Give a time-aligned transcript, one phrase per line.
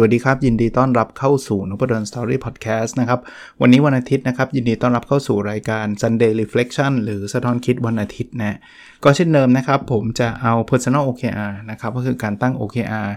[0.00, 3.20] วัสดีครับ ยินดีต้อนรับเข้าสู่นพดลสตอรี่พอดแคสต์นะครับ
[3.60, 8.58] วันนี้วันอาทิตย์นะครับ ยินดีต้อนรับเข้าสู่รายการ Sunday Reflection หรือสะท้อนคิดวันอาทิตย์นะ
[9.04, 13.08] ก็เช่นเดิมนะครับ ผมจะเอา Personal OKR นะครับ ก็คือการตั้ง OKR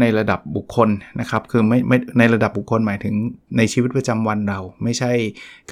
[0.00, 0.88] ในระดับบุคคล
[1.20, 3.14] นะครับ คือไม่ไม่ในระดับบุคคลหมายถึง
[3.56, 5.12] ในชีวิตประจำวันเรา ไม่ใช่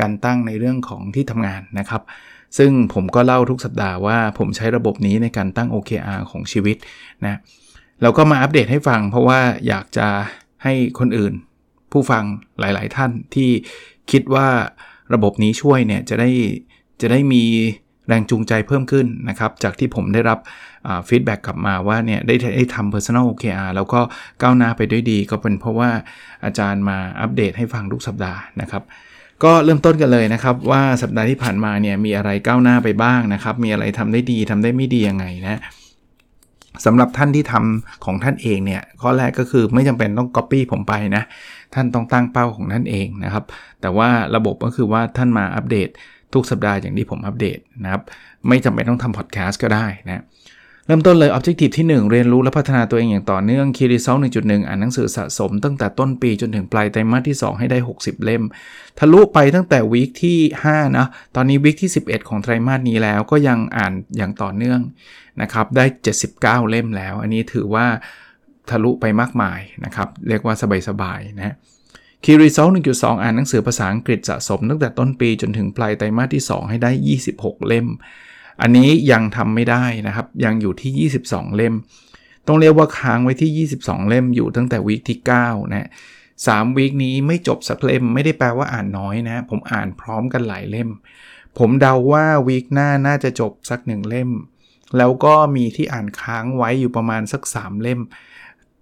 [0.01, 2.03] การตั้งในเรื่องของที่ทำงานนะครับ
[2.59, 6.77] ซึ่งผมก็เล่าทุกสัปดาห์ว่าผมใช้ระบบนี้ในการตั้ง OKR ของชีวิต
[7.25, 7.39] นะ
[8.03, 10.09] เราก็มาอัปเดตให้ฟังเพราะว่าอยากจะ
[10.65, 11.33] ให้คนอื่น
[11.93, 12.25] ผู้ฟัง
[12.61, 13.51] หลาย ๆ ท่านที่
[14.11, 14.49] คิดว่า
[15.15, 16.31] ระบบนี้ช่วยเนี่ยจะได้
[17.01, 17.43] จะได้มี
[18.09, 20.39] แรงจูงใจเพิ่มขึ้นนะครับ จากที่ผมได้รับ
[21.09, 24.01] feedback กลับมาว่าเนี่ยได้ได้ทำ personal OKR แล้วก็
[24.43, 25.91] ก้าวหน้าไปด้วยดี ก็เป็นเพราะว่า
[26.45, 28.83] อาจารย์มาอัปเดตให้ฟังทุกสัปดาห์นะครับ
[29.45, 35.61] ก็เริ่มต้นกันเลยนะครับว่าสัปดาห์ที่ผ่านมาเนี่ยมีอะไรก้าวหน้าไปบ้างนะครับ มีอะไรทำได้ดีทำได้ไม่ดียังไงนะ
[36.85, 41.23] สำหรับท่านที่ทำของท่านเองเนี่ยข้อแรกก็คือไม่จำเป็นต้อง Copy ผมไปนะ
[41.75, 43.45] ท่านต้องตั้งเป้าของท่านเองนะครับ
[43.81, 45.89] แต่ว่าระบบก็คือว่าท่านมาอัปเดต
[46.35, 48.03] ทุกสัปดาห์อย่างที่ผมอัปเดตนะครับ
[48.49, 50.25] ไม่จำเป็นต้องทำพอดแคสต์ก็ได้นะ
[50.87, 58.43] เริ่มต้นเลย Objective ที่ 1 เรียนรู้และพัฒนาตัวเองอย่างต่อเนื่อง Key Result 1.1 อ่านหนังสือสะสม ตั้งแต่ต้นปีจนถึงปลายไตรมาสที่ 2 ให้ได้ 60 เล่ม
[58.99, 64.81] ทะลุไปตั้งแต่วีคที่ 5 นะ ตอนนี้วีคที่ 11 ของไตรมาสนี้แล้วก็ยังอ่านอย่างต่อเนื่อง
[65.43, 65.85] นะครับ ได้
[66.27, 67.87] 79 เล่มแล้ว อันนี้ถือว่า
[68.71, 70.55] ทะลุไปมากมายนะครับ เรียกว่า
[70.89, 71.55] สบายๆนะ
[72.25, 76.91] Key Result 1.2 อ่านหนังสือภาษาอังกฤษสะสม ตั้งแต่ต้นปีจนถึงปลายไตรมาสที่ 2 ให้ได้
[77.31, 77.89] 26 เล่ม
[78.63, 81.75] อันนี้ยังทำไม่ได้นะครับ ยังอยู่ที่ 22 เล่ม
[82.47, 85.89] ต้องเรียกว่าค้างไว้ที่ 22 เล่มอยู่ตั้งแต่วีคที่ 9 นะ
[86.47, 90.91] สามวีคนี้ไม่จบสักเล่มไม่ได้แปลว่าอ่านน้อยนะ ผมอ่านพร้อมกันหลายเล่ม
[91.59, 94.31] ผมเดาว่าวีคหน้าน่าจะจบสักหนึ่งเล่ม
[94.99, 98.01] แล้วก็มีที่อ่านค้างไว้อยู่ประมาณสัก 3 เล่ม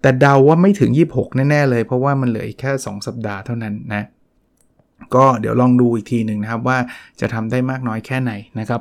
[0.01, 4.05] แต่เดาว่าไม่ถึง 26 แน่ ๆ เลย เพราะว่ามันเหลือแค่ 2 สัปดาห์เท่านั้นนะ
[5.15, 6.79] ก็เดี๋ยวลองดูอีกทีหนึ่งนะครับว่า
[7.21, 8.81] จะทำได้มากน้อยแค่ไหนนะครับ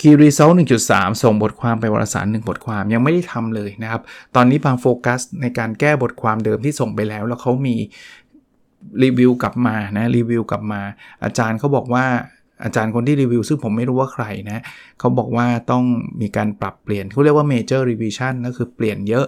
[0.00, 0.54] Key Result
[0.86, 4.02] 1.3ส่งบทความไปวารสาร1บทความยังไม่ได้ทำเลยนะครับ
[4.36, 7.76] ตอนนี้บางโฟกัสในการแก้บทความเดิมที่ส่งไปแล้ว แล้วเขามี
[9.04, 10.80] รีวิวกลับมานะรีวิวกลับมา
[11.24, 12.04] อาจารย์เขาบอกว่า
[12.64, 14.62] อาจารย์คนที่รีวิวซึ่งผมไม่รู้ว่าใครนะ
[14.98, 15.84] เขาบอกว่าต้อง
[16.20, 19.26] มีการปรับเปลี่ยนเขาเรียกว่า major revision ก็คือเปลี่ยนเยอะ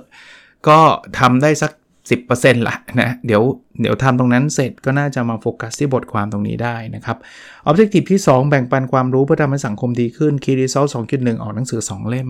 [0.69, 0.79] ก็
[1.19, 1.73] ทำได้สัก
[2.09, 3.43] 10%ละนะเดี๋ยว
[3.81, 7.17] เดี๋ยวทำตรงนั้นเสร็จก็น่าจะมาโฟกัสที่บทความตรงนี้ได้นะครับ
[7.69, 12.29] Objective ที่ 2 แบ่งปันความรู้เพื่อทำให้สังคมดีขึ้น Key Result 2.1 ออกหนังสือ 2 เล่ม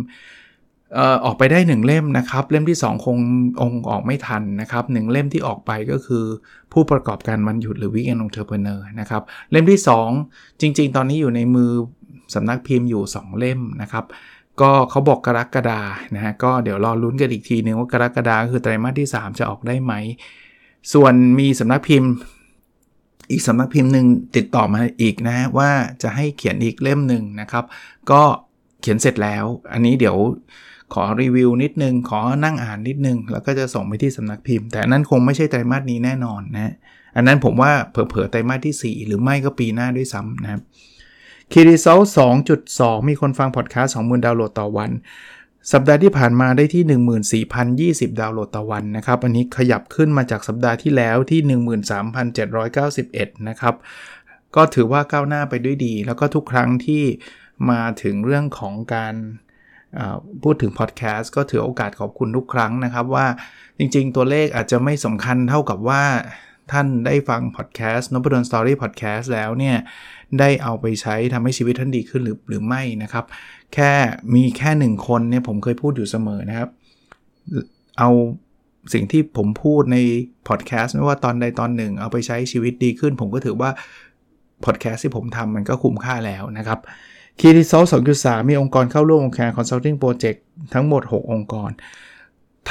[0.94, 3.18] เอ่อออกไปได้ 1 เล่มนะครับ เล่มที่ 2 คง
[3.60, 6.24] องออกไม่ทันนะครับ1เล่มที่ออกไปก็คือ
[6.72, 9.80] ผู้ประกอบการมันหยุดหรือ Weekend Entrepreneur นะครับเล่มที่
[10.20, 11.70] 2 จริง ๆ ตอนนี้อยู่ในมือ
[12.34, 14.04] สำนักพิมพ์อยู่ 2 เล่มนะครับ
[14.60, 15.80] ก็เขาบอกกรกฎา
[16.14, 19.92] นะฮะก็เดี๋ยวรอลุ้นกันอีกทีนึงว่ากรกฎาคือไตรมาสที่ 3 จะออกได้ไหม
[20.92, 22.10] ส่วนมีสำนักพิมพ์
[23.30, 24.06] อีกสำนักพิมพ์หนึ่ง
[24.36, 25.70] ติดต่อมาอีกนะว่า
[26.02, 27.64] จะให้เขียนอีกเล่มหนึ่งนะครับ
[28.10, 28.22] ก็
[28.80, 30.16] เขียนเสร็จแล้ว อันนี้เดี๋ยว
[30.94, 36.72] ขอรีวิวนิดนึง ขอนั่งอ่านนิดนึง แล้วก็จะส่งไปที่สำนักพิมพ์ แต่นั้นคงไม่ใช่ไตรมาสนี้แน่นอนนะ
[37.16, 40.62] อันนั้นผมว่าเผลอๆไตรมาสที่ 4 หรือไม่ก็ปีหน้าด้วยซ้ำนะครับ
[41.52, 42.00] คีรีเซล
[42.54, 44.90] 2.2 มีคนฟังพอดแคสต์20,000 ดาวน์โหลดต่อวัน
[45.72, 51.40] สัปดาห์ที่ผ่านมาได้ที่ 14,020 ดาวน์โหลดต่อวันนะครับ อันนี้ขยับขึ้นมาจากสัปดาห์ที่แล้วที่
[52.24, 53.74] 13,791 นะครับ
[54.56, 57.04] ก็ถือว่าก้าวหน้าไปด้วยดี แล้วก็ทุกครั้งที่
[57.70, 59.14] มาถึงเรื่องของการ
[60.42, 63.26] พูดถึงพอดแคสต์ก็ถือโอกาสขอบคุณทุกครั้งนะครับว่า
[63.78, 66.02] จริงๆ ตัวเลขอาจจะไม่สำคัญเท่ากับว่า
[66.72, 69.76] ท่านได้ฟังพอดแคสต์ Nopadol's Story Podcast แล้วเนี่ย
[70.40, 73.24] ได้เอาไปใช้ทำให้ชีวิตท่านดีขึ้นหรือหรือไม่นะครับ
[73.74, 73.90] แค่
[74.34, 76.68] มีแค่หนึ่งคนเนี่ยผมเคยพูดอยู่เสมอนะครับ
[77.98, 78.10] เอา
[78.94, 79.96] สิ่งที่ผมพูดใน
[80.48, 83.70] พอดแคสต์ไม่ว่าตอนใดตอนหนึ่ง เอาไปใช้ชีวิตดีขึ้น ผมก็ถือว่า
[84.64, 86.78] พอดแคสต์ที่ผมทำมันก็คุ้มค่าแล้วนะครับ
[87.40, 90.42] Key Result สองจุดสามมีองค์กรเข้าร่วม OKR Consulting Project
[90.74, 91.70] ทั้งหมด 6 องค์กร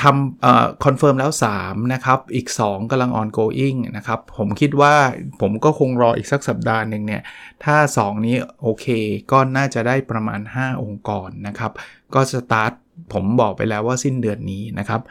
[0.01, 1.31] ทำคอนเฟิร์มแล้ว
[1.61, 4.95] 3 นะครับ อีก 2กำลัง ongoing นะครับ ผมคิดว่า
[5.41, 7.21] ผมก็คงรออีกสักสัปดาห์หนึ่งเนี่ย
[7.63, 8.85] ถ้า 2 นี้โอเค
[9.31, 11.71] ก็น่าจะได้ประมาณ 5 องค์กรนะครับ
[12.13, 12.71] ก็สตาร์ท
[13.13, 15.01] ผมบอกไปแล้วว่าสิ้นเดือนนี้นะครับ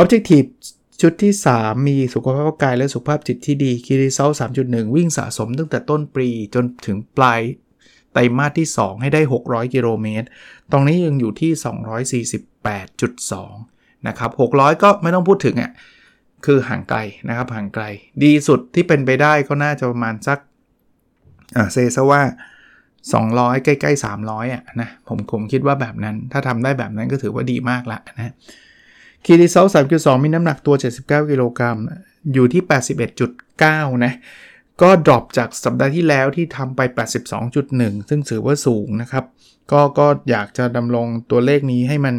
[0.00, 0.48] Objective
[1.00, 4.30] ชุดที่ 3 มีสุขภาพกายและสุขภาพจิตที่ดี Key Result
[4.62, 7.40] 3.1 วิ่งสะสมตั้งแต่ต้นปีจนถึงปลาย
[8.12, 10.26] ไตรมาสที่ 2 ให้ได้ 600 กิโลเมตร
[10.72, 11.52] ตรงนี้ยังอยู่ที่
[12.28, 13.73] 248.2
[14.08, 15.70] นะครับ600 ก็ไม่ต้องพูดถึงอะ่ะ
[16.44, 16.98] คือห่างไกล
[17.28, 17.84] นะครับห่างไกล
[18.22, 20.38] ดีสุดที่เป็นไปได้ก็น่าจะประมาณสัก
[21.56, 22.22] อ่าเซซะว่า
[23.12, 28.32] 200 ใกล้ๆ 300อะนะผมผมคิดว่าแบบนั้น ถ้าทำได้แบบนั้นก็ถือว่าดีมากละนะ
[29.24, 31.76] คีรีเซล3.2มีน้ำหนักตัว 79 กิโลกรัม
[32.32, 32.62] อยู่ที่
[33.32, 34.12] 81.9 นะ
[34.82, 36.80] ก็ดรอปจากสัปดาห์ที่แล้วที่ทำไป
[37.44, 39.24] 82.1 ซึ่งถือว่าสูงนะครับ
[39.72, 42.14] ก็ก็อยากจะดำรงตัวเลขนี้ให้มัน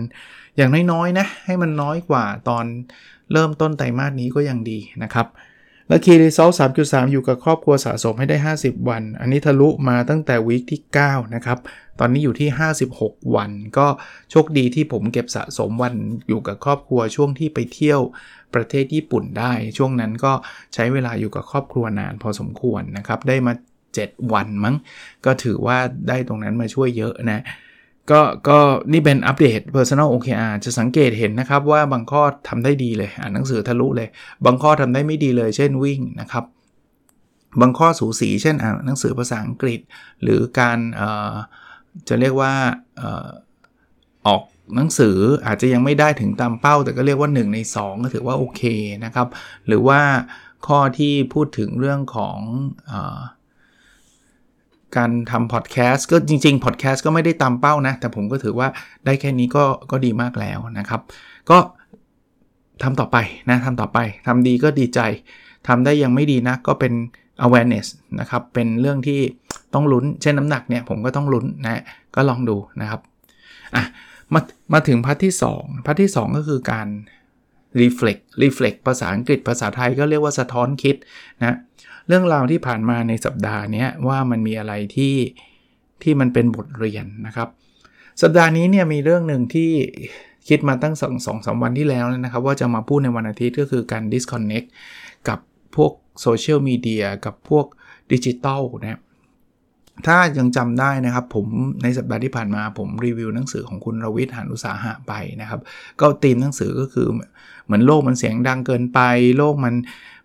[0.58, 2.66] อย่างน้อยๆนะให้มันน้อยกว่าตอน
[3.32, 5.28] เริ่มต้นไตรมาสนี้ก็ยังดีนะครับ
[5.90, 6.50] และคีรีซอล
[6.82, 11.60] 3.3 อยู่กับครอบครัวสะสมให้ได้ 50 วัน อันนี้ทะลุมาตั้งแต่วีคที่ 9 นะครับ
[12.00, 12.50] ตอนนี้อยู่ที่
[12.92, 13.88] 56 วัน ก็
[14.32, 15.94] โชคดีที่ผมเก็บสะสมวัน
[16.28, 18.02] อยู่กับครอบครัวช่วงที่ไปเที่ยว
[18.54, 20.34] ประเทศญี่ปุ่นได้ ช่วงนั้นก็
[20.74, 23.54] ใช้เวลาอยู่กับครอบครัวนานพอสมควรนะครับ ได้มา
[23.94, 24.76] 7 วันมั้ง
[25.26, 27.44] ก็ถือว่าได้ตรงนั้นมาช่วยเยอะนะ
[28.12, 28.60] ก็ก็
[28.94, 34.08] นี่เป็นอัปเดต Personal OKR จะสังเกตเห็นนะครับว่าบางข้อทำได้ดีเลย อ่านหนังสือทะลุเลย
[34.46, 36.46] บางข้อทำได้ไม่ดีเลย เช่นวิ่งนะครับ
[37.62, 39.80] บางข้อสูสีเช่นอ่านหนังสือภาษาอังกฤษ
[40.24, 40.80] หรือการ
[42.08, 42.54] จะเรียกว่า
[44.28, 44.44] ออก
[44.76, 48.62] หนังสืออาจจะยังไม่ได้ถึงตามเป้า แต่ก็เรียกว่า 1 ใน 2 ก็ถือว่าโอเค
[49.06, 49.28] นะครับ
[49.68, 50.02] หรือว่า
[50.68, 52.38] ข้อที่พูดถึงเรื่องของ
[52.92, 52.94] อ
[54.98, 58.68] การทำพอดแคสต์ก็จริงๆพอดแคสต์ก็ไม่ได้ตามเป้านะ แต่ผมก็ถือว่า
[59.06, 61.02] ได้แค่นี้ก็ก็ดีมากแล้วนะครับ
[61.50, 61.58] ก็
[62.84, 63.18] ทำต่อไป
[63.50, 65.00] นะทำต่อไปทำดีก็ดีใจ
[65.68, 66.94] ทำได้ยังไม่ดีนะก็เป็น
[67.46, 67.88] awareness
[68.20, 69.20] นะครับ เป็นเรื่องที่
[69.74, 71.84] ต้องลุ้น เช่นน้ำหนักเนี่ยผมก็ต้องลุ้นนะ
[72.16, 73.02] ก็ลองดูนะครับ
[73.76, 73.84] อะ
[74.34, 74.42] มา
[74.74, 76.88] มาถึง part ที่ 2 part ที่ 2 ก็คือการ
[77.82, 80.96] reflect reflect ภาษาอังกฤษภาษาไทยก็เรียกว่าสะท้อนคิด
[81.44, 81.58] นะ
[82.08, 85.16] เรื่องราวที่ผ่านมาในสัปดาห์นี้ว่ามันมีอะไรที่
[86.04, 87.50] ที่มันเป็นบทเรียนนะครับ
[88.22, 89.72] สัปดาห์นี้เนี่ยมีเรื่องหนึ่งที่
[90.50, 94.68] คิดมาตั้งสองสองสามวันที่แล้วนะครับ ว่าจะมาพูดในวันอาทิตย์ก็คือการ disconnect
[95.30, 95.40] กับ
[95.76, 95.92] พวก
[96.22, 97.66] โซเชียลมีเดียกับพวก
[98.12, 99.00] ดิจิตอลนะ
[100.06, 101.48] ถ้ายังจำได้นะครับผม
[101.84, 105.62] ในสัปดาห์ที่ผ่านมาผมรีวิวหนังสือของคุณรวิศ หาญอุตสาหะไปนะครับ
[106.02, 107.08] ก็ตีมหนังสือก็คือ
[107.66, 109.00] เหมือนโลกมันเสียงดังเกินไป
[109.38, 109.76] โลกมัน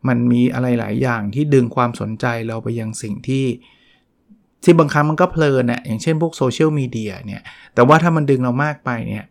[0.08, 3.46] มันมีอะไรหลายอย่างที่ดึงความสนใจเราไปยังสิ่งที่
[4.64, 7.42] ที่บางครั้งมันก็เพลินนะอย่างเช่นพวกโซเชียลมีเดียเนี่ย
[7.74, 9.26] แต่ว่าถ้ามันดึงเรามากไปเนี่ย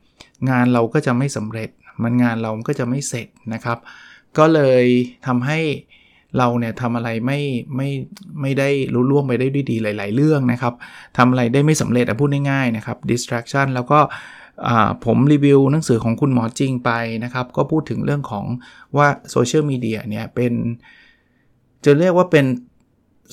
[0.50, 1.70] งานเราก็จะไม่สำเร็จ
[2.04, 3.78] มันงานเราก็จะไม่เสร็จนะครับ
[4.38, 4.86] ก็เลย
[5.28, 5.60] ทำให้
[6.38, 7.40] เราเนี่ยทำอะไรไม่
[7.76, 7.90] ไม่
[8.42, 10.74] ไม่ได้รู้ล่วงไปได้ด้วยดีหลาย ๆ เรื่องนะครับ
[11.18, 14.00] ทำอะไรได้ไม่สำเร็จอะพูดง่ายๆนะครับ distraction แล้วก็
[15.06, 16.92] ผมรีวิวหนังสือของคุณหมอจริงไป
[17.24, 18.46] นะครับ ก็พูดถึงเรื่องของ
[18.98, 20.54] ว่าโซเชียลมีเดียเนี่ยเป็น
[21.86, 22.46] จะเรียกว่าเป็น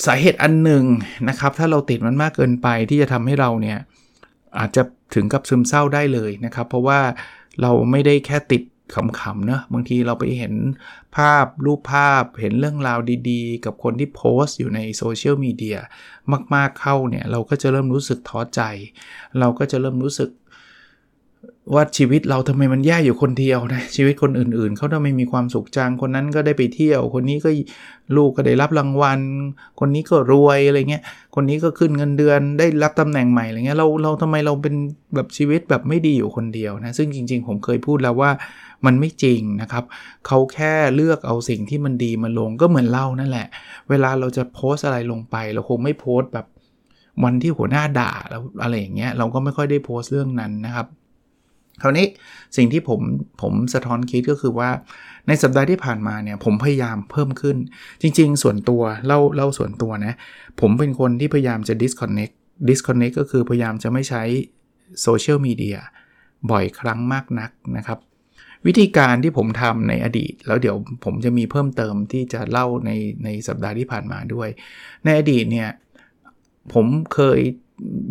[0.06, 0.84] สาเหตุอันหนึ่ง
[1.28, 3.78] นะครับ ถ้าเราติดมันมากเกินไปที่จะทำให้เราเนี่ย
[4.58, 4.82] อาจจะ
[5.14, 7.00] ถึงกับซึมเศร้าได้เลยนะครับ เพราะว่า
[7.62, 8.62] เราไม่ได้แค่ติด
[8.94, 10.54] ขำๆเนะบางทีเราไปเห็น
[11.16, 12.98] ภาพรูปภาพเห็นเรื่องราว
[13.30, 15.78] ดีๆ กับคนที่โพสต์อยู่ในโซเชียลมีเดีย
[16.54, 18.60] มากๆเข้าเนี่ย เราก็จะเริ่มรู้สึกท้อใจ
[19.38, 20.30] เราก็จะเริ่มรู้สึก
[21.74, 27.50] ว่าชีวิตเราทำไมมันแย่อยู่คนเดียวนะชีวิตคนอื่นๆเขาทำไมมีความสุขจังคนนั้นก็ได้ไปเที่ยว คนนี้ก็
[28.16, 29.20] ลูกก็ได้รับรางวัล
[29.80, 31.02] คนนี้ก็รวยอะไรเงี้ย
[31.34, 34.74] คนนี้ก็ขึ้นเงินเดือนได้รับตำแหน่งใหม่อะไรเงี้ยเราเราทำไมเราเป็น
[35.14, 38.30] แบบชีวิตแบบไม่ดีอยู่คนเดียวนะซึ่งจริง ๆ ผมเคยพูดแล้วว่า
[38.86, 39.84] มันไม่จริงนะครับ
[40.26, 43.46] เขาแค่เลือกเอาสิ่งที่มันดีมาลงก็เหมือนเล่านั่นแหละ
[43.90, 46.46] เวลาเราจะโพสอะไรลงไปเราคงไม่โพสแบบ
[47.24, 50.86] วันที่หัวหน้าด่าแล้วอะไรอย่างเงี้ยเราก็ไม่ค่อยได้โพสเรื่องนั้นนะครับ
[51.82, 52.06] คราวนี้
[52.56, 53.00] สิ่งที่ผม
[53.42, 54.70] ผมสะท้อนคิดก็คือว่า
[55.28, 57.56] ในสัปดาห์ที่ผ่านมาเนี่ยผมพยายามเพิ่มขึ้น
[58.02, 60.14] จริง ๆ ส่วนตัวเล่าเล่าส่วนตัวนะ
[60.60, 62.34] ผมเป็นคนที่พยายามจะ disconnect
[62.68, 64.22] disconnect ก็คือพยายามจะไม่ใช้
[65.02, 65.78] โซเชียลมีเดีย
[66.50, 67.98] บ่อยครั้งมากนักนะครับ
[68.66, 72.90] วิธีการที่ผมทำในอดีต แล้วเดี๋ยวผมจะมีเพิ่มเติมที่จะเล่าใน
[73.24, 74.48] ในสัปดาห์ที่ผ่านมาด้วย
[75.04, 75.70] ในอดีตเนี่ย
[76.72, 77.40] ผมเคย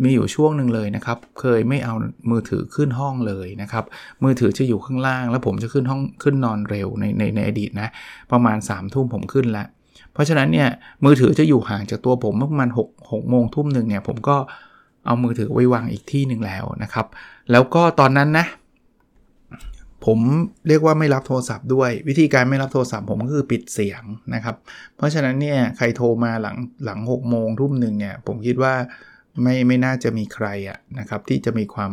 [0.02, 1.94] มีอยู่ช่วงหนึ่งเลยนะครับ เคยไม่เอา
[2.30, 3.84] มือถือขึ้นห้องเลยนะครับ
[4.24, 7.88] มือถือจะอยู่ข้างล่าง แล้วผมจะขึ้นห้องขึ้นนอนเร็วในในในอดีตนะ
[8.32, 9.66] ประมาณ3ามทุ่มผมขึ้นแล้ว
[10.12, 10.68] เพราะฉะนั้นเนี่ย
[11.04, 14.36] มือถือจะอยู่ห่างจากตัวผมประมาณ6 6โมงทุ่มหนึ่งเนี่ยผมก็
[15.06, 17.06] เอามือถือไว้วางอีกที่หนึ่งแล้วนะครับ
[17.52, 18.46] แล้วก็ตอนนั้นนะ
[20.06, 20.18] ผม
[20.68, 24.02] เรียกว่าไม่รับโทรศัพท์ด้วย วิธีการไม่รับโทรศัพท์ผมก็คือปิดเสียง
[24.34, 24.56] นะครับ
[24.96, 28.74] เพราะฉะนั้นเนี่ยใครโทรมาหลังหลัง6โมงทุ่มหนึ่งเนี่ยผมคิดว่า
[29.42, 31.92] ไม่ไม่น่าจะมีใครอะนะครับที่จะมีความ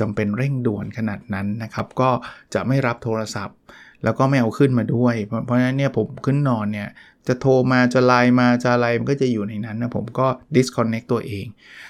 [0.00, 2.10] จำเป็นเร่งด่วนขนาดนั้นนะครับ ก็
[2.54, 3.56] จะไม่รับโทรศัพท์
[4.04, 6.88] แล้วก็ไม่เอาขึ้นมาด้วย เพราะฉะนั้นเนี่ยผมขึ้นนอนเนี่ย
[7.28, 11.46] จะโทรมาจะไลน์มาจะอะไรมันก็จะอยู่ในนั้นนะผมก็ disconnect ตัวเอง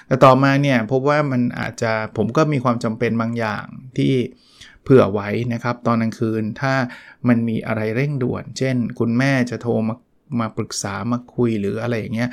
[0.07, 3.65] แต่ต่อมาเนี่ยพบว่ามันอาจจะผมก็มีความจำเป็นบางอย่าง
[3.97, 4.13] ที่
[4.83, 6.73] เผื่อไว้นะครับ ตอนกลางคืนถ้า
[7.27, 9.95] มันมีอะไรเร่งด่วน เช่น คุณแม่จะโทรมา
[10.39, 12.29] มาปรึกษามาคุยหรืออะไรอย่างเงี้ย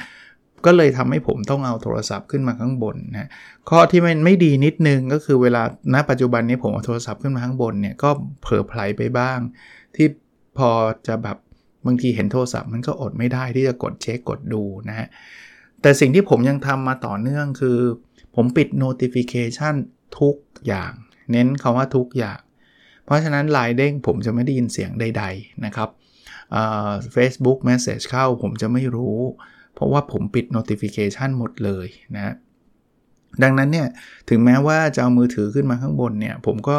[0.67, 3.29] ก็เลยทำให้ผมต้องเอาโทรศัพท์ขึ้นมาข้างบนนะ
[3.71, 5.63] ข้อที่มันไม่ดีนิดนึงก็คือเวลา
[5.95, 8.11] ณปัจจุบันนี้ผมเอาโทรศัพท์ขึ้นมาข้างบนเนี่ยก็
[8.43, 9.39] เผลอไผลไปบ้าง
[9.95, 10.07] ที่
[10.59, 10.71] พอ
[11.07, 11.37] จะแบบ
[11.87, 15.09] บางทีเห็นโทรศัพท์มันก็อดไม่ได้ที่จะกดเช็คกดดูนะฮะ
[15.83, 17.79] แต่สิ่งที่ผมยังทำมาต่อเนื่องคือ
[18.35, 19.75] ผมปิด notification
[20.21, 20.37] ทุก
[20.67, 20.93] อย่าง
[21.33, 22.41] เน้นคาว่าทุกอย่าง
[23.05, 25.89] เพราะฉะนั้นลายเด้งผมจะไม่ได้ยินเสียงใด ๆ นะครับ
[27.13, 29.19] เฟซบุ๊ก Message เข้าผมจะไม่รู้
[29.79, 32.35] เพราะว่าผมปิด notification หมดเลยนะ
[33.43, 33.89] ดังนั้นเนี่ย
[34.29, 36.79] ถึงแม้ว่าจะเอามือถือขึ้นมาข้างบนเนี่ย ผมก็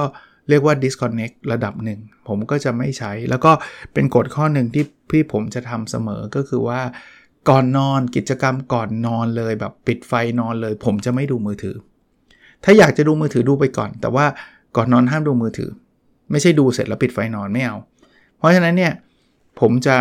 [0.50, 3.52] เรียกว่า disconnect ระดับหนึ่ง ผมก็จะไม่ใช้ แล้วก็
[3.94, 6.82] เป็นกฎข้อหนึ่งที่พี่ผมจะทำเสมอก็คือว่า
[7.50, 11.76] ก่อนนอนกิจกรรมก่อนนอนเลยแบบปิดไฟนอนเลย ผมจะไม่ดูมือถือ
[12.64, 14.26] ถ้าอยากจะดูมือถือดูไปก่อน แต่ว่า
[14.76, 15.70] ก่อนนอนห้ามดูมือถือ
[16.32, 17.78] ไม่ใช่ดูเสร็จแล้วปิดไฟนอนไม่เอา
[18.38, 18.94] เพราะฉะนั้นเนี่ย
[19.60, 19.98] ผมจะ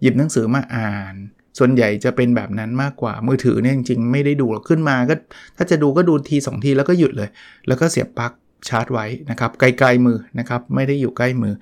[0.00, 1.14] หยิบหนังสือมาอ่าน
[1.58, 5.14] ส่วนใหญ่จะเป็นแบบนั้นมากกว่ามือถือเนี่ยจริงๆไม่ได้ดูหรอกขึ้นมาก็
[5.56, 7.28] ถ้าจะดูก็ดูที 2 ทีแล้วก็หยุดเลย
[7.66, 8.32] แล้วก็เสียบปลั๊ก
[8.68, 11.54] ชาร์จไว้นะครับไกลๆมือนะครับไม่ได้อยู่ใกล้มือ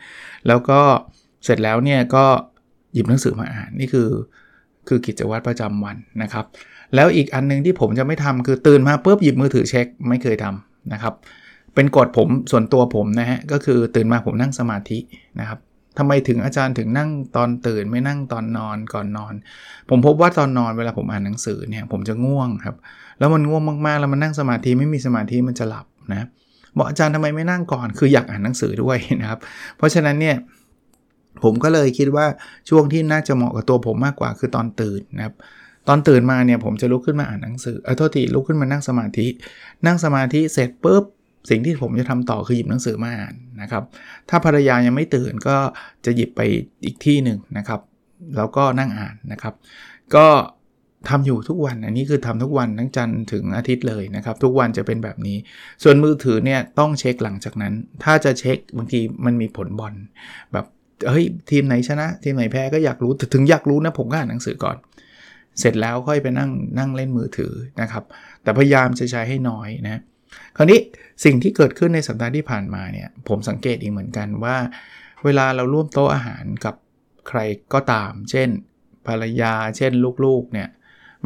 [0.47, 0.81] แล้วก็
[1.45, 2.25] เสร็จแล้วเนี่ยก็
[2.95, 4.09] หยิบหนังสือมาอ่านนี่คือ
[4.89, 6.45] คือกิจวัตรประจำวันนะครับ
[6.95, 11.15] แล้วอีกอันนึงที่ผมจะไม่ทำคือตื่นมาปุ๊บหยิบมือถือเช็คไม่เคยทำนะครับ
[11.75, 14.99] เป็นกฎผมส่วนตัวผมนะฮะก็คือตื่นมาผมนั่งสมาธิ
[15.41, 15.59] นะครับ
[15.99, 19.35] ทำไมถึงอาจารย์ถึงนั่งตอนตื่นไม่นั่งตอนนอนก่อนนอน
[19.89, 22.77] ผมพบว่าตอนนอนเวลาผมอ่านหนังสือเนี่ยผมจะง่วงครับ
[23.19, 26.27] แล้วมันง่วงมากๆ แล้วมันนั่งสมาธิไม่มีสมาธิมันจะหลับนะ
[26.77, 29.39] บอกอาจารย์ทำไมไม่นั่งก่อน คืออยากอ่านหนังสือด้วยนะครับ
[29.77, 30.37] เพราะฉะนั้นเนี่ย
[31.43, 32.27] ผมก็เลยคิดว่า
[32.69, 35.35] ช่วงที่น่าจะเหมาะกับตัวผมมากกว่าคือตอนตื่นนะครับ
[35.89, 39.27] ตอนตื่นมาเนี่ยผมจะลุกขึ้นมาอ่านหนังสือเออโทษทีลุกขึ้นมานั่งสมาธิ
[39.87, 41.05] นั่งสมาธิเสร็จปุ๊บ
[41.51, 43.83] สิ่งที่ผมจะทำต่อคือหยิบหนังสือมาอ่านนะครับ
[44.29, 45.57] ถ้าภรรยายังไม่ตื่นก็
[46.05, 46.41] จะหยิบไป
[46.85, 47.81] อีกที่หนึ่งนะครับ
[48.37, 49.55] แล้วก็นั่งอ่านนะครับ
[50.15, 50.27] ก็
[51.09, 55.37] ทำอยู่ทุกวัน อันนี้คือทำทุกวันทั้งจันทร์ถึงอาทิตย์เลยนะครับ ทุกวันจะเป็นแบบนี้
[55.83, 59.95] ส่วนมือถือเนี่ยต้องเช็คหลังจากนั้น ถ้าจะเช็คบางทีมันมีผลบอล
[60.53, 60.67] แบบ
[61.09, 64.77] เฮ้ยทีมไหนชนะ ทีมไหนแพ้ก็อยากรู้ถึงอยากรู้นะผมก็อ่านหนังสือก่อน
[65.61, 68.05] เสร็จแล้วค่อยไปนั่งนั่งเล่นมือถือนะครับ
[68.43, 70.01] แต่พยายามจะใช้ให้น้อยนะ
[70.57, 70.81] คราวนี้
[71.25, 74.57] สิ่งที่เกิดขึ้นในสัปดาห์ที่ผ่านมาเนี่ยผมสังเกตอีกเหมือนกันว่า
[75.25, 76.75] เวลาเราร่วมโต๊ะอาหารกับ
[77.29, 77.41] ใคร
[77.75, 78.49] ก็ตาม เช่น
[79.07, 79.93] ภรรยา เช่น
[80.25, 80.69] ลูกๆเนี่ย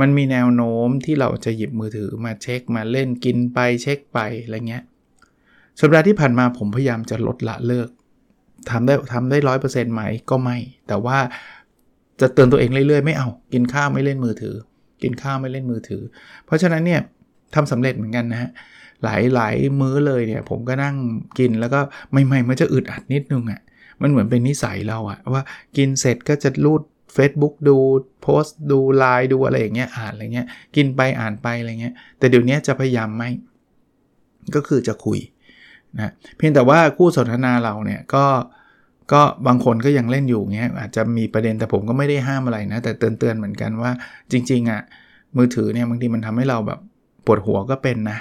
[0.00, 4.84] มันมีแนวโน้มที่เราจะหยิบมือถือมาเช็คมาเล่นกินไปเช็คไปอะไรเงี้ย
[5.80, 7.88] สัปดาห์ที่ผ่านมาผมพยายามจะลดละเลิก
[8.70, 10.56] ทำได้ทำได้ร้อยเปอร์เซ็นต์ไหมก็ไม่
[10.88, 11.18] แต่ว่า
[12.20, 14.56] จะเตือนตัวเองเรื่อยๆ ไม่เอา กินข้าวไม่เล่นมือถือ
[15.02, 16.02] กินข้าวไม่เล่นมือถือ
[16.46, 17.00] เพราะฉะนั้นเนี่ย
[17.54, 18.50] ทำสำเร็จเหมือนกันนะฮะ
[19.04, 20.96] หลายหลายมื้อเลยเนี่ย ผมก็นั่ง
[21.38, 23.60] กินแล้วก็ใหม่ๆมันจะอึดอัดนิดนึงอะ่ะ
[24.02, 25.42] มันเหมือนเป็นนิสัยเราอะว่า
[25.76, 26.82] กินเสร็จก็จะรูด
[27.16, 27.76] Facebook ดู
[28.22, 33.30] โพสต์ดูไลน์ดูอะไรอย่างเงี้ยอ่านอะไรเงี้ยกินไปอ่านไปอะไรเงี้ยแต่เดี๋ยวนี้จะพยายามไม่
[34.54, 35.18] ก็คือจะคุย
[35.96, 38.24] นะเพียงแต่ว่าคู่สนทนาเราเนี่ยก็
[39.12, 43.90] ก็บางคนก็ยังเล่นอยู่เงี้ยอาจจะมีประเด็นแต่ผมก็ไม่ได้ห้ามอะไรนะ แต่เตือนเตือนเหมือนกันว่า
[44.32, 44.80] จริงๆอะ่ะ
[45.36, 46.80] มือถือเนี่ยบางทีมันทำให้เราแบบ
[47.26, 48.18] ปวดหัวก็เป็นนะ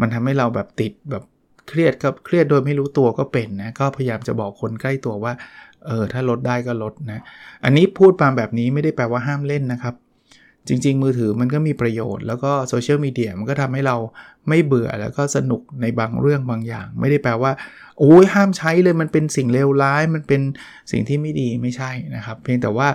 [0.00, 1.24] มันทำให้เราแบบติดแบบ
[1.68, 5.32] เครียดกับเครียดโดยไม่รู้ตัวก็เป็นนะ ก็พยายามจะบอกคนใกล้ตัวว่า
[5.86, 7.20] เออ ถ้าลดได้ก็ลดนะ
[7.64, 9.94] อันนี้พูดมาแบบนี้ไม่ได้แปลว่าห้ามเล่นนะครับ
[10.68, 13.96] จริง ๆ มือถือมันก็มีประโยชน์ แล้วก็โซเชียลมีเดียมันก็ทำให้เรา
[14.48, 17.52] ไม่เบื่อแล้วก็สนุกในบางเรื่องบางอย่าง ไม่ได้แปลว่า
[17.98, 20.42] โอ้ยห้ามใช้เลยมันเป็นสิ่งเลวร้าย มันเป็น
[20.90, 22.88] สิ่งที่ไม่ดีไม่ใช่นะครับ เพียงแต่ว่า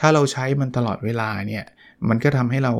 [0.00, 1.64] ถ้าเราใช้มันตลอดเวลาเนี่ย
[2.08, 2.72] มันก็ทำให้เรา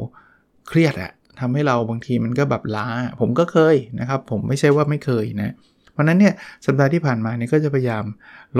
[0.68, 2.87] เครียดอะ ทำให้เราบางทีมันก็แบบล้า
[3.21, 5.54] ผมก็เคยนะครับ ผมไม่ใช่ว่าไม่เคยนะ
[5.92, 6.35] เพราะนั้นเนี่ย
[6.66, 8.04] สัปดาห์ที่ผ่านมาเนี่ยก็จะพยายาม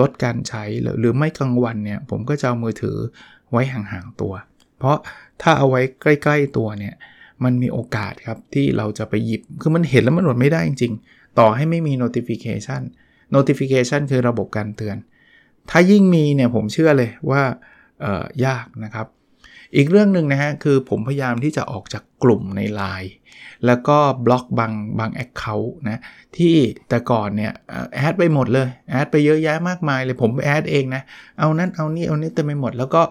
[0.01, 0.65] ลดการใช้
[1.01, 2.97] หรือไม่กลางวันเนี่ยผมก็จะเอามือถือ
[3.51, 4.33] ไว้ห่างๆตัว
[4.79, 4.97] เพราะ
[5.43, 6.95] ถ้าเอาไว้ใกล้ ๆตัวเนี่ย
[7.45, 12.83] มันมีโอกาสครับที่เราจะไปหยิบ คือมันเห็นแล้วมันอดไม่ได้จริงๆ ต่อให้ไม่มี notification
[13.37, 14.97] notification คือระบบการเตือน
[15.71, 17.43] ถ้ายิ่งมีเนี่ยผมเชื่อเลยว่า
[18.47, 19.07] ยากนะครับ
[19.77, 23.11] อีกเรื่องหนึ่งนะฮะคือผมพยายามที่จะออกจากกลุ่มใน Line
[23.67, 26.01] แล้วก็บล็อกบางบาง account นะ
[26.37, 26.55] ที่
[26.89, 27.53] แต่ก่อนเนี่ย
[27.95, 31.03] add ไปหมดเลย add ไปเยอะแยะมากมายเลยผม add เองนะ
[31.39, 33.03] เอานั้นเอานี่เอานี่เต็มไปหมด แล้วก็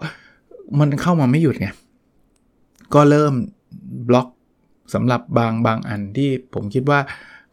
[0.80, 1.68] มันเข้ามาไม่หยุดไง
[2.94, 3.34] ก็เริ่ม
[4.10, 4.28] บล็อก
[4.94, 7.00] สำหรับบางบางอันที่ผมคิดว่า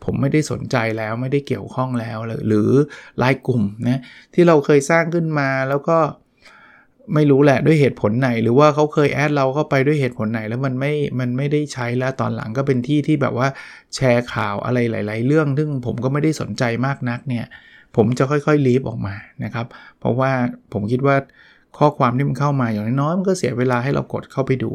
[0.04, 2.70] ผมไม่ได้สนใจแล้วไม่ได้เกี่ยวข้องแล้ว หรือ
[3.18, 4.00] ไลน์กลุ่มนะ
[4.34, 5.99] ที่เราเคยสร้างขึ้นมาแล้วก็
[7.14, 13.49] ไม่รู้แหละด้วยเหตุผลไหน หรือว่าเขาเคยแอดเราเข้าไปด้วยเหตุผลไหน แล้วมันไม่ มันไม่ได้ใช้แล้วตอนหลังก็เป็นที่ที่แบบว่า
[13.94, 17.46] แชร์ข่าวอะไรหลาย ๆ เรื่อง ซึ่งผมก็ไม่ได้สนใจมากนักเนี่ย
[17.96, 19.66] ผมจะค่อยๆลีฟออกมานะครับ
[19.99, 20.30] เพราะว่า
[20.73, 21.16] ผมคิดว่า
[21.78, 24.70] ข้อความที่มันเข้ามาอย่างน้อยมันก็เสียเวลาให้เรากดเข้าไปดู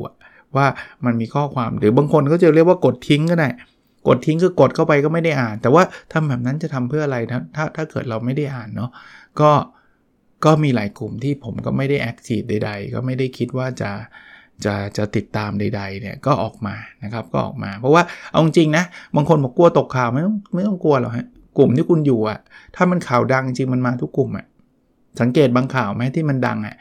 [0.55, 0.65] ว่า
[1.05, 3.49] มันมีข้อความหรือบางคนก็จะเรียกว่ากดทิ้งก็ได้
[4.07, 5.83] กดทิ้งคือกดเข้าไปก็ไม่ได้อ่าน แต่ว่า
[6.13, 8.89] ทำแบบนั้นจะทำเพื่ออะไรนะถ้าถ้าเกิดเราไม่ได้อ่านเนาะ
[9.41, 9.51] ก็
[10.45, 13.91] ก็มีหลายกลุ่มที่ผมก็ไม่ได้แอคทีฟใด ๆ ก็ไม่ได้คิดว่าจะ
[14.65, 18.83] จะจะติดตามใดๆเนี่ยก็ออกมานะครับก็ออกมา เพราะว่าเอาจริงนะ
[19.15, 21.27] บางคนบอกกลัวตกข่าวไม่ต้องไม่ต้องกลัวหรอกฮะ
[21.57, 22.39] กลุ่มที่คุณอยู่อะ
[22.75, 24.45] ถ้ามันข่าวดังจริงมันมาทุกกลุ่มอะ
[25.21, 26.75] สังเกตบางข่าวไหมที่มันดังอะ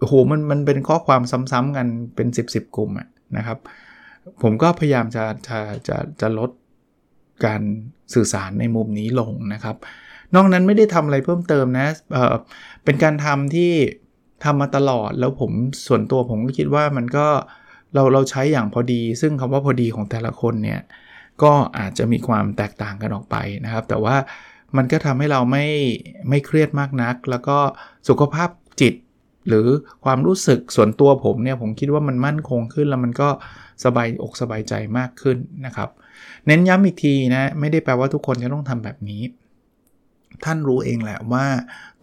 [0.00, 1.22] โอ้โหมันมันเป็นข้อความ
[1.52, 1.86] ซ้ำๆกัน
[2.16, 3.58] เป็น 10บสกลุ่มอะนะครับ
[4.42, 6.50] ผมก็พยายามจะจะจะจะลด
[7.44, 7.62] การ
[8.14, 9.76] สื่อสารในมุมนี้ลงนะครับ
[10.34, 12.34] นอกนั้นไม่ได้ทำอะไรเพิ่มเติมนะเออ
[12.84, 13.72] เป็นการทำที่
[14.44, 15.50] ทำมาตลอดแล้วผม
[15.86, 17.26] ส่วนตัวผมก็คิดว่ามันก็
[17.94, 20.80] เราเราใช้อย่างพอดี ซึ่งคำว่าพอดีของแต่ละคนเนี่ย
[21.42, 24.16] ก็อาจจะมีความแตกต่างกันออกไปนะครับ แต่ว่า
[24.76, 25.66] มันก็ทำให้เราไม่
[26.28, 27.58] ไม่เครียดมากนัก แล้วก็
[28.08, 28.50] สุขภาพ
[28.80, 28.94] จิต
[29.48, 29.66] หรือ
[30.04, 33.28] ความรู้สึกส่วนตัวผมเนี่ยผมคิดว่ามันมั่นคงขึ้นแล้วมันก็
[33.84, 35.88] สบายอกสบายใจมากขึ้นนะครับ
[36.46, 39.22] เน้นย้ำอีกทีนะ ไม่ได้แปลว่าทุกคนจะต้องทำแบบนี้
[40.44, 41.46] ท่านรู้เองแหละว่า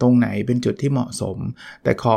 [0.00, 1.36] ตรงไหนเป็นจุดที่เหมาะสม
[1.84, 2.14] แต่ขอ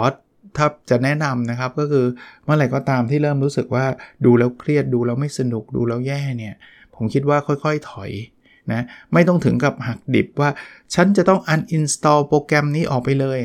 [0.58, 2.06] ถ้าจะแนะนำนะครับก็คือ
[2.44, 3.86] เมื่อไหร่ก็ตามที่เริ่มรู้สึกว่า
[4.26, 6.56] ดูแล้วเครียดดูแล้วไม่สนุกดูแล้วแย่เนี่ย
[6.96, 8.12] ผมคิดว่าค่อยๆถอย
[8.72, 10.50] นะไม่ต้องถึงกับหักดิบว่า
[10.96, 13.40] ฉันจะต้อง uninstall โปรแกรมนี้ออกไปเลย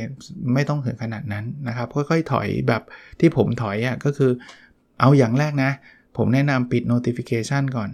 [0.55, 2.83] ไม่ต้องถึงขนาดนั้นนะครับ ค่อยๆถอยแบบ
[3.21, 4.31] ที่ผมถอยอะ่ะก็คือ
[5.01, 5.71] เอาอย่างแรกนะ
[6.17, 7.91] ผมแนะนำปิด notification ก่อน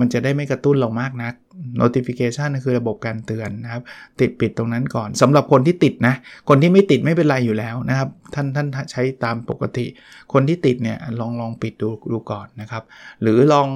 [0.00, 1.34] มันจะได้ไม่กระตุ้นเรามากนัก
[1.80, 3.82] notification คือระบบการเตือนนะครับ
[4.20, 6.14] ติดปิดตรงนั้นก่อนสำหรับคนที่ติดนะ
[6.48, 9.86] คนที่ไม่ติดไม่เป็นไรอยู่แล้วนะครับ ท่านท่านใช้ตามปกติ
[10.32, 12.82] คนที่ติดเนี่ยลองลองปิดดูดูก่อนนะครับ
[13.22, 13.68] หรือลอง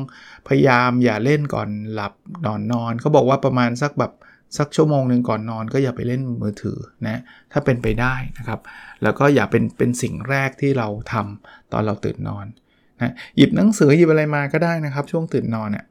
[0.48, 2.12] พยายามอย่าเล่นก่อนหลับ
[2.46, 4.12] นอนนอนเขาบอกว่าประมาณสักแบบ
[4.58, 7.20] สักชั่วโมงหนึ่งก่อนนอนก็อย่าไปเล่นมือถือนะ
[7.52, 8.60] ถ้าเป็นไปได้นะครับ
[9.02, 12.46] แล้วก็อย่าเป็นเป็นสิ่งแรกที่เราทำตอนเราตื่นนอน
[13.00, 15.86] นะหยิบหนังสือหยิบอะไรมาก็ได้นะครับ ช่วงตื่นนอนเนี่ย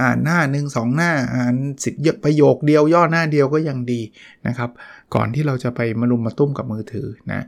[0.00, 4.00] อ่านหน้าหนึ่งสองหน้าอ่านสิเยอะประโยคเดียวย่อหน้าเดียวก็ยังดี
[4.46, 4.70] นะครับ
[5.14, 7.46] ก่อนที่เราจะไปมารุมมาตุ้มกับมือถือนะ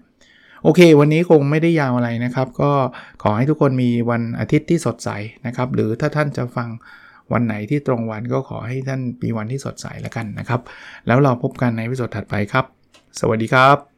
[0.62, 2.70] โอเค วันนี้คงไม่ได้ยาวอะไรนะครับ ก็
[3.22, 5.11] ขอให้ทุกคนมีวันอาทิตย์ที่สดใส
[5.46, 6.68] นะครับ หรือถ้าท่านจะฟัง
[7.32, 10.61] วันไหนที่ตรงวันก็ขอให้ท่านมีวันที่สดใสแล้วกันนะครับ
[11.06, 12.64] แล้วเราพบกันในวิดีโอถัดไปครับ
[13.20, 13.97] สวัสดีครับ